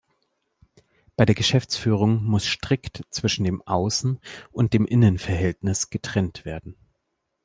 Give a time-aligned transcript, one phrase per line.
[1.15, 4.19] Bei der Geschäftsführung muss strikt zwischen dem Aussen-
[4.51, 6.75] und dem Innenverhältnis getrennt werden.